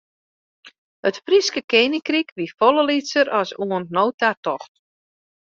It 1.09 1.19
Fryske 1.27 1.61
keninkryk 1.73 2.33
wie 2.39 2.51
folle 2.57 2.85
lytser 2.89 3.33
as 3.41 3.51
oant 3.63 3.93
no 3.95 4.05
ta 4.19 4.31
tocht. 4.43 4.73